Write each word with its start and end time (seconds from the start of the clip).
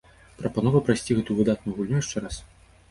Прапанова 0.39 0.81
прайсці 0.89 1.19
гэтую 1.21 1.37
выдатную 1.43 1.77
гульню 1.79 2.03
яшчэ 2.03 2.17
раз! 2.27 2.45